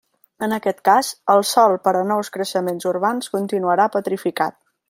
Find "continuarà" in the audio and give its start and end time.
3.39-3.91